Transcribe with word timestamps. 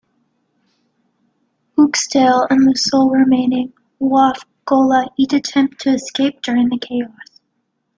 Uxtal 1.77 2.47
and 2.49 2.67
the 2.67 2.73
sole 2.75 3.11
remaining 3.11 3.71
Waff 3.99 4.43
ghola 4.65 5.07
each 5.15 5.31
attempt 5.33 5.81
to 5.81 5.93
escape 5.93 6.41
during 6.41 6.69
the 6.69 6.79
chaos. 6.79 7.41